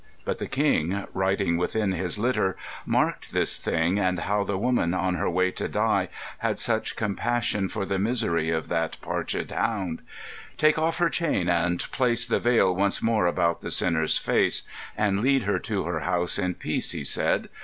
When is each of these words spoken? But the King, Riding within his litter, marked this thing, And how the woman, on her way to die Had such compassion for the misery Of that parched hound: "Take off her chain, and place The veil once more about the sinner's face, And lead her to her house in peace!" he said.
But 0.25 0.39
the 0.39 0.47
King, 0.47 1.05
Riding 1.13 1.57
within 1.57 1.91
his 1.91 2.17
litter, 2.17 2.57
marked 2.87 3.33
this 3.33 3.59
thing, 3.59 3.99
And 3.99 4.21
how 4.21 4.43
the 4.43 4.57
woman, 4.57 4.95
on 4.95 5.13
her 5.13 5.29
way 5.29 5.51
to 5.51 5.67
die 5.67 6.09
Had 6.39 6.57
such 6.57 6.95
compassion 6.95 7.69
for 7.69 7.85
the 7.85 7.99
misery 7.99 8.49
Of 8.49 8.67
that 8.69 8.97
parched 9.03 9.51
hound: 9.51 10.01
"Take 10.57 10.79
off 10.79 10.97
her 10.97 11.11
chain, 11.11 11.47
and 11.47 11.77
place 11.91 12.25
The 12.25 12.39
veil 12.39 12.75
once 12.75 13.03
more 13.03 13.27
about 13.27 13.61
the 13.61 13.69
sinner's 13.69 14.17
face, 14.17 14.63
And 14.97 15.21
lead 15.21 15.43
her 15.43 15.59
to 15.59 15.83
her 15.83 15.99
house 15.99 16.39
in 16.39 16.55
peace!" 16.55 16.93
he 16.93 17.03
said. 17.03 17.47